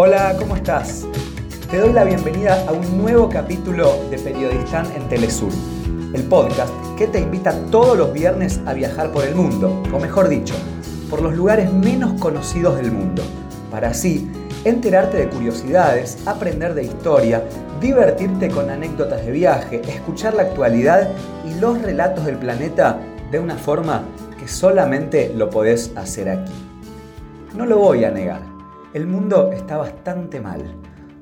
[0.00, 1.04] Hola, ¿cómo estás?
[1.72, 5.50] Te doy la bienvenida a un nuevo capítulo de Periodistán en Telesur,
[6.14, 10.28] el podcast que te invita todos los viernes a viajar por el mundo, o mejor
[10.28, 10.54] dicho,
[11.10, 13.24] por los lugares menos conocidos del mundo,
[13.72, 14.30] para así
[14.62, 17.42] enterarte de curiosidades, aprender de historia,
[17.80, 21.10] divertirte con anécdotas de viaje, escuchar la actualidad
[21.44, 23.00] y los relatos del planeta
[23.32, 24.04] de una forma
[24.38, 26.54] que solamente lo podés hacer aquí.
[27.56, 28.57] No lo voy a negar,
[28.98, 30.60] el mundo está bastante mal.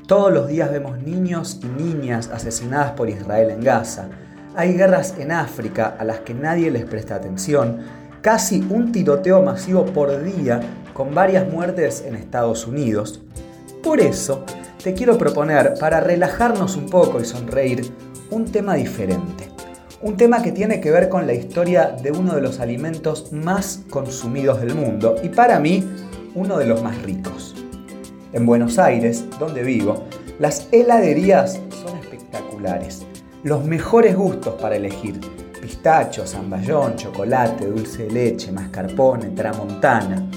[0.07, 4.09] Todos los días vemos niños y niñas asesinadas por Israel en Gaza.
[4.57, 7.81] Hay guerras en África a las que nadie les presta atención.
[8.23, 10.61] Casi un tiroteo masivo por día
[10.95, 13.21] con varias muertes en Estados Unidos.
[13.83, 14.47] Por eso,
[14.83, 17.93] te quiero proponer, para relajarnos un poco y sonreír,
[18.31, 19.51] un tema diferente.
[20.01, 23.83] Un tema que tiene que ver con la historia de uno de los alimentos más
[23.91, 25.87] consumidos del mundo y para mí
[26.35, 27.46] uno de los más ricos.
[28.33, 30.05] En Buenos Aires, donde vivo,
[30.39, 33.07] las heladerías son espectaculares.
[33.43, 35.21] Los mejores gustos para elegir.
[35.61, 40.29] Pistacho, zamballón, chocolate, dulce de leche, mascarpone, tramontana.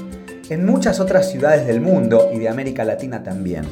[0.50, 3.64] En muchas otras ciudades del mundo y de América Latina también.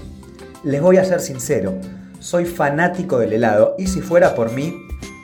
[0.64, 1.76] Les voy a ser sincero,
[2.20, 4.76] soy fanático del helado y si fuera por mí,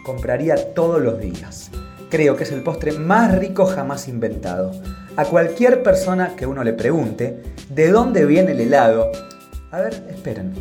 [0.06, 1.72] compraría todos los días.
[2.10, 4.72] Creo que es el postre más rico jamás inventado
[5.16, 9.12] a cualquier persona que uno le pregunte de dónde viene el helado,
[9.72, 10.54] a ver, esperen,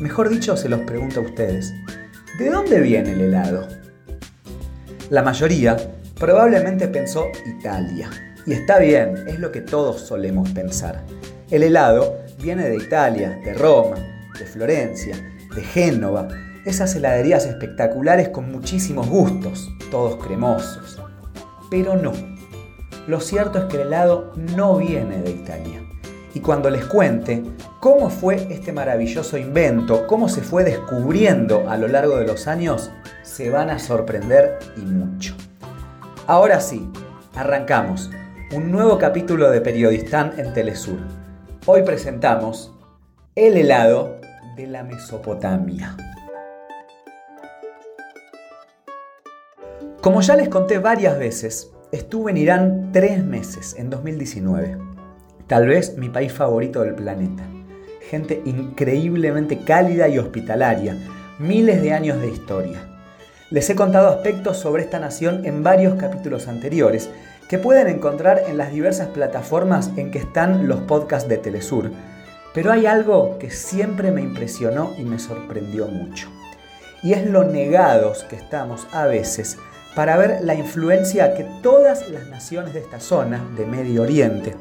[0.00, 1.72] mejor dicho se los pregunto a ustedes,
[2.38, 3.66] ¿de dónde viene el helado?
[5.10, 5.76] La mayoría
[6.18, 7.26] probablemente pensó
[7.58, 8.10] Italia.
[8.46, 11.04] Y está bien, es lo que todos solemos pensar.
[11.50, 13.96] El helado viene de Italia, de Roma,
[14.38, 15.16] de Florencia,
[15.54, 16.28] de Génova,
[16.64, 21.00] esas heladerías espectaculares con muchísimos gustos, todos cremosos.
[21.70, 22.12] Pero no,
[23.08, 25.82] lo cierto es que el helado no viene de Italia.
[26.34, 27.42] Y cuando les cuente
[27.80, 32.90] cómo fue este maravilloso invento, cómo se fue descubriendo a lo largo de los años,
[33.22, 35.34] se van a sorprender y mucho.
[36.26, 36.86] Ahora sí,
[37.34, 38.10] arrancamos
[38.54, 40.98] un nuevo capítulo de Periodistán en Telesur.
[41.64, 42.74] Hoy presentamos
[43.34, 44.20] el helado
[44.54, 45.96] de la Mesopotamia.
[50.02, 54.76] Como ya les conté varias veces, Estuve en Irán tres meses, en 2019.
[55.46, 57.44] Tal vez mi país favorito del planeta.
[58.10, 60.98] Gente increíblemente cálida y hospitalaria.
[61.38, 62.78] Miles de años de historia.
[63.50, 67.08] Les he contado aspectos sobre esta nación en varios capítulos anteriores
[67.48, 71.90] que pueden encontrar en las diversas plataformas en que están los podcasts de Telesur.
[72.52, 76.28] Pero hay algo que siempre me impresionó y me sorprendió mucho.
[77.02, 79.56] Y es lo negados que estamos a veces
[79.94, 84.54] para ver la influencia que todas las naciones de esta zona, de Medio Oriente,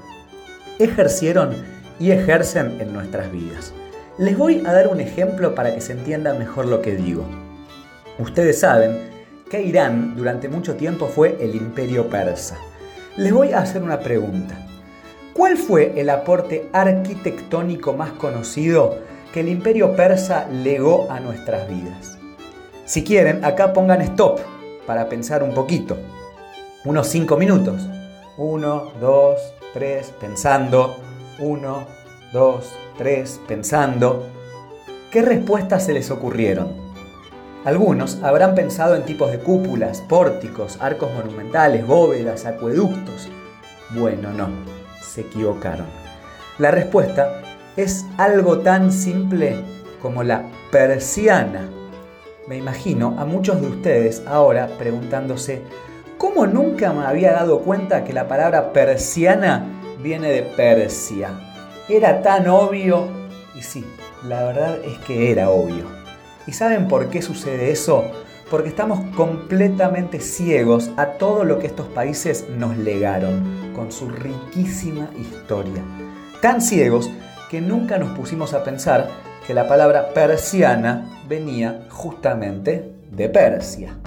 [0.79, 1.55] ejercieron
[1.99, 3.73] y ejercen en nuestras vidas.
[4.17, 7.23] Les voy a dar un ejemplo para que se entienda mejor lo que digo.
[8.19, 9.09] Ustedes saben
[9.49, 12.57] que Irán durante mucho tiempo fue el imperio persa.
[13.15, 14.55] Les voy a hacer una pregunta.
[15.33, 18.97] ¿Cuál fue el aporte arquitectónico más conocido
[19.31, 22.17] que el imperio persa legó a nuestras vidas?
[22.85, 24.39] Si quieren, acá pongan stop
[24.87, 25.97] para pensar un poquito.
[26.85, 27.87] Unos 5 minutos.
[28.37, 29.39] 1, 2,
[29.73, 30.95] 3, pensando.
[31.39, 31.87] 1,
[32.33, 34.25] 2, 3, pensando.
[35.11, 36.87] ¿Qué respuestas se les ocurrieron?
[37.65, 43.27] Algunos habrán pensado en tipos de cúpulas, pórticos, arcos monumentales, bóvedas, acueductos.
[43.91, 44.47] Bueno, no,
[45.01, 45.85] se equivocaron.
[46.59, 47.41] La respuesta
[47.75, 49.63] es algo tan simple
[50.01, 51.69] como la persiana
[52.47, 55.63] me imagino a muchos de ustedes ahora preguntándose,
[56.17, 59.65] ¿cómo nunca me había dado cuenta que la palabra persiana
[60.01, 61.31] viene de Persia?
[61.89, 63.07] Era tan obvio
[63.53, 63.85] y sí,
[64.23, 65.85] la verdad es que era obvio.
[66.47, 68.05] ¿Y saben por qué sucede eso?
[68.49, 75.09] Porque estamos completamente ciegos a todo lo que estos países nos legaron con su riquísima
[75.19, 75.83] historia.
[76.41, 77.09] Tan ciegos
[77.50, 79.09] que nunca nos pusimos a pensar
[79.45, 83.98] que la palabra persiana venía justamente de Persia.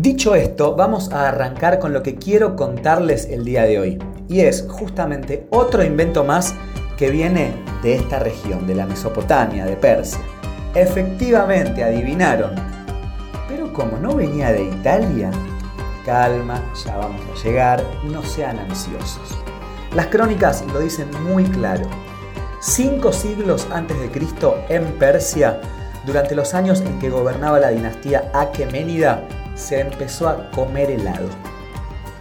[0.00, 3.98] Dicho esto, vamos a arrancar con lo que quiero contarles el día de hoy.
[4.28, 6.54] Y es justamente otro invento más
[6.96, 7.52] que viene
[7.82, 10.20] de esta región, de la Mesopotamia, de Persia.
[10.74, 12.52] Efectivamente, adivinaron.
[13.48, 15.30] Pero como no venía de Italia,
[16.04, 19.36] calma, ya vamos a llegar, no sean ansiosos.
[19.94, 21.84] Las crónicas lo dicen muy claro.
[22.60, 25.60] Cinco siglos antes de Cristo, en Persia,
[26.04, 31.28] durante los años en que gobernaba la dinastía Aqueménida, se empezó a comer helado.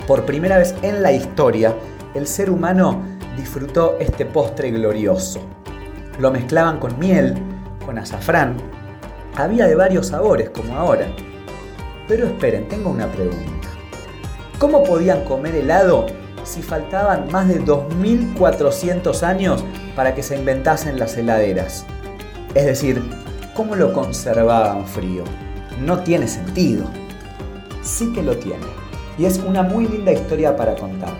[0.07, 1.75] Por primera vez en la historia,
[2.13, 3.01] el ser humano
[3.35, 5.39] disfrutó este postre glorioso.
[6.19, 7.35] Lo mezclaban con miel,
[7.85, 8.57] con azafrán.
[9.35, 11.07] Había de varios sabores, como ahora.
[12.07, 13.67] Pero esperen, tengo una pregunta.
[14.57, 16.07] ¿Cómo podían comer helado
[16.47, 19.63] si faltaban más de 2.400 años
[19.95, 21.85] para que se inventasen las heladeras?
[22.55, 23.03] Es decir,
[23.53, 25.23] ¿cómo lo conservaban frío?
[25.83, 26.85] No tiene sentido.
[27.83, 28.65] Sí que lo tiene.
[29.17, 31.13] Y es una muy linda historia para contar.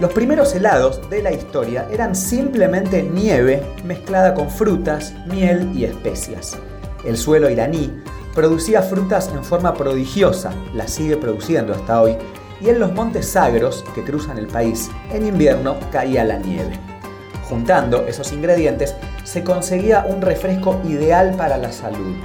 [0.00, 6.56] Los primeros helados de la historia eran simplemente nieve mezclada con frutas, miel y especias.
[7.04, 7.92] El suelo iraní
[8.34, 12.16] producía frutas en forma prodigiosa, las sigue produciendo hasta hoy,
[12.60, 16.78] y en los montes sagros que cruzan el país, en invierno caía la nieve.
[17.48, 18.94] Juntando esos ingredientes
[19.24, 22.16] se conseguía un refresco ideal para la salud.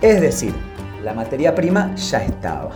[0.00, 0.54] Es decir,
[1.02, 2.70] la materia prima ya estaba.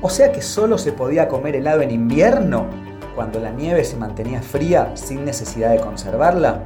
[0.00, 2.66] O sea que solo se podía comer helado en invierno
[3.14, 6.62] cuando la nieve se mantenía fría sin necesidad de conservarla?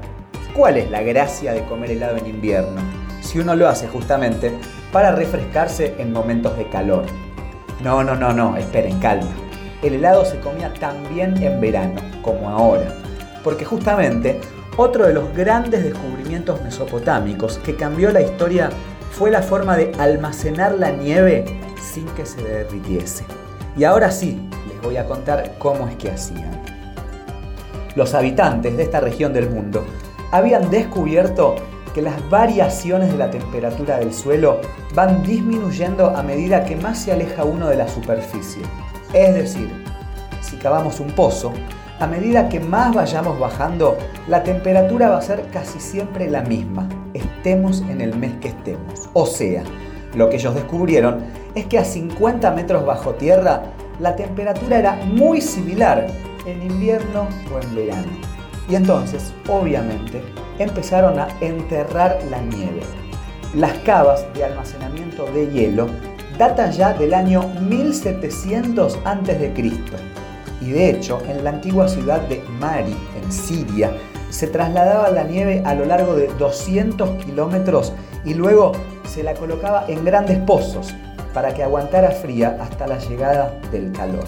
[0.55, 2.81] ¿Cuál es la gracia de comer helado en invierno?
[3.21, 4.53] Si uno lo hace justamente
[4.93, 7.05] para refrescarse en momentos de calor.
[7.83, 9.46] No, no, no, no, esperen, calma.
[9.87, 12.93] El helado se comía también en verano, como ahora.
[13.45, 14.41] Porque justamente
[14.77, 18.71] otro de los grandes descubrimientos mesopotámicos que cambió la historia
[19.13, 21.45] fue la forma de almacenar la nieve
[21.81, 23.25] sin que se derritiese.
[23.77, 24.41] Y ahora sí,
[24.83, 26.63] voy a contar cómo es que hacían.
[27.95, 29.85] Los habitantes de esta región del mundo
[30.33, 31.55] habían descubierto
[31.95, 34.61] que las variaciones de la temperatura del suelo
[34.95, 38.63] van disminuyendo a medida que más se aleja uno de la superficie.
[39.13, 39.71] Es decir,
[40.41, 41.53] si cavamos un pozo,
[41.99, 43.97] a medida que más vayamos bajando,
[44.29, 49.09] la temperatura va a ser casi siempre la misma, estemos en el mes que estemos.
[49.15, 49.63] O sea,
[50.15, 51.25] lo que ellos descubrieron
[51.55, 53.63] es que a 50 metros bajo tierra
[53.99, 56.07] la temperatura era muy similar
[56.45, 58.13] en invierno o en verano.
[58.69, 60.23] Y entonces, obviamente,
[60.59, 62.81] empezaron a enterrar la nieve.
[63.55, 65.89] Las cavas de almacenamiento de hielo
[66.39, 69.53] datan ya del año 1700 a.C.
[70.61, 73.93] Y de hecho, en la antigua ciudad de Mari, en Siria,
[74.31, 77.93] se trasladaba la nieve a lo largo de 200 kilómetros
[78.25, 78.73] y luego
[79.07, 80.95] se la colocaba en grandes pozos
[81.33, 84.25] para que aguantara fría hasta la llegada del calor.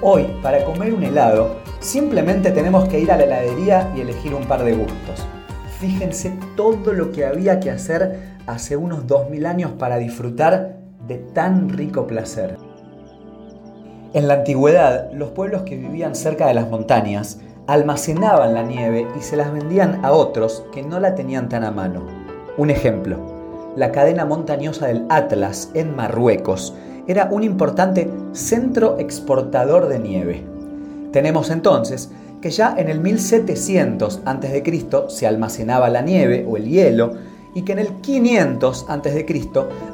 [0.00, 4.44] Hoy, para comer un helado, simplemente tenemos que ir a la heladería y elegir un
[4.44, 5.26] par de gustos.
[5.78, 10.76] Fíjense todo lo que había que hacer hace unos 2000 años para disfrutar
[11.06, 12.56] de tan rico placer.
[14.12, 19.22] En la antigüedad, los pueblos que vivían cerca de las montañas almacenaban la nieve y
[19.22, 22.06] se las vendían a otros que no la tenían tan a mano.
[22.56, 23.18] Un ejemplo,
[23.76, 26.74] la cadena montañosa del Atlas en Marruecos
[27.06, 30.44] era un importante centro exportador de nieve.
[31.12, 32.10] Tenemos entonces
[32.40, 34.86] que ya en el 1700 a.C.
[35.08, 37.12] se almacenaba la nieve o el hielo
[37.54, 39.44] y que en el 500 a.C.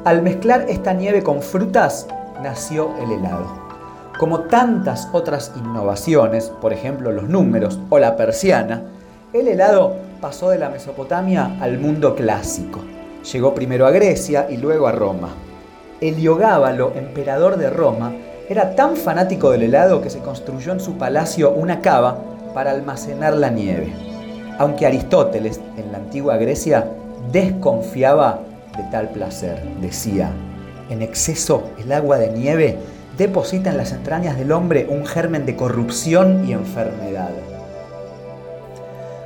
[0.05, 2.07] al mezclar esta nieve con frutas
[2.41, 3.67] nació el helado.
[4.19, 8.83] Como tantas otras innovaciones, por ejemplo los números o la persiana,
[9.33, 12.79] el helado pasó de la Mesopotamia al mundo clásico.
[13.31, 15.29] Llegó primero a Grecia y luego a Roma.
[16.01, 18.13] Heliogábalo, emperador de Roma,
[18.49, 22.17] era tan fanático del helado que se construyó en su palacio una cava
[22.53, 23.93] para almacenar la nieve.
[24.57, 26.89] Aunque Aristóteles, en la antigua Grecia,
[27.31, 28.41] desconfiaba
[28.77, 29.61] de tal placer.
[29.81, 30.31] Decía,
[30.89, 32.77] en exceso el agua de nieve
[33.17, 37.31] deposita en las entrañas del hombre un germen de corrupción y enfermedad.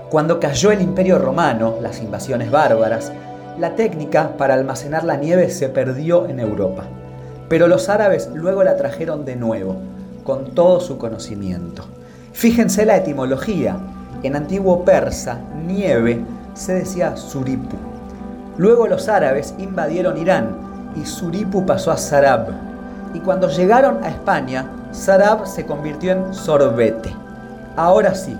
[0.09, 3.11] Cuando cayó el imperio romano, las invasiones bárbaras,
[3.59, 6.83] la técnica para almacenar la nieve se perdió en Europa,
[7.47, 9.75] pero los árabes luego la trajeron de nuevo,
[10.23, 11.85] con todo su conocimiento.
[12.33, 13.77] Fíjense la etimología.
[14.23, 16.21] En antiguo persa, nieve
[16.53, 17.77] se decía suripu.
[18.57, 20.55] Luego los árabes invadieron Irán
[20.95, 22.47] y suripu pasó a sarab.
[23.13, 27.13] Y cuando llegaron a España, sarab se convirtió en sorbete.
[27.75, 28.37] Ahora sí,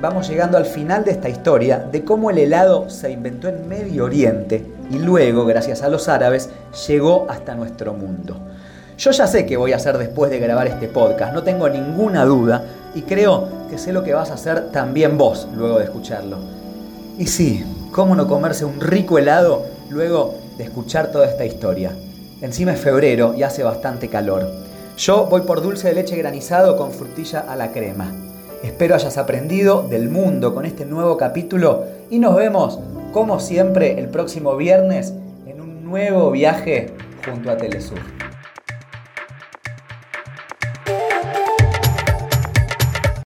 [0.00, 4.04] vamos llegando al final de esta historia de cómo el helado se inventó en Medio
[4.04, 6.50] Oriente y luego, gracias a los árabes,
[6.86, 8.36] llegó hasta nuestro mundo.
[8.98, 12.24] Yo ya sé qué voy a hacer después de grabar este podcast, no tengo ninguna
[12.24, 12.62] duda
[12.94, 16.63] y creo que sé lo que vas a hacer también vos luego de escucharlo.
[17.16, 21.92] Y sí, ¿cómo no comerse un rico helado luego de escuchar toda esta historia?
[22.40, 24.50] Encima es febrero y hace bastante calor.
[24.98, 28.12] Yo voy por dulce de leche granizado con frutilla a la crema.
[28.64, 32.80] Espero hayas aprendido del mundo con este nuevo capítulo y nos vemos,
[33.12, 35.14] como siempre, el próximo viernes
[35.46, 36.94] en un nuevo viaje
[37.24, 38.23] junto a Telesur.